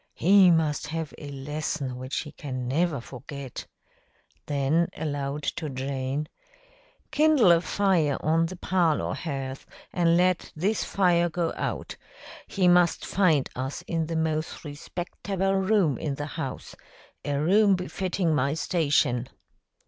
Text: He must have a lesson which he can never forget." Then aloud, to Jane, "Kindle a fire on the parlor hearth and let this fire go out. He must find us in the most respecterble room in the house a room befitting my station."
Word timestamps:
He 0.15 0.49
must 0.49 0.87
have 0.87 1.13
a 1.19 1.29
lesson 1.29 1.95
which 1.99 2.21
he 2.21 2.31
can 2.31 2.67
never 2.67 2.99
forget." 2.99 3.67
Then 4.47 4.87
aloud, 4.97 5.43
to 5.57 5.69
Jane, 5.69 6.27
"Kindle 7.11 7.51
a 7.51 7.61
fire 7.61 8.17
on 8.19 8.47
the 8.47 8.55
parlor 8.55 9.13
hearth 9.13 9.67
and 9.93 10.17
let 10.17 10.51
this 10.55 10.83
fire 10.83 11.29
go 11.29 11.53
out. 11.55 11.97
He 12.47 12.67
must 12.67 13.05
find 13.05 13.47
us 13.55 13.83
in 13.83 14.07
the 14.07 14.15
most 14.15 14.63
respecterble 14.63 15.69
room 15.69 15.99
in 15.99 16.15
the 16.15 16.25
house 16.33 16.75
a 17.23 17.35
room 17.37 17.75
befitting 17.75 18.33
my 18.33 18.55
station." 18.55 19.29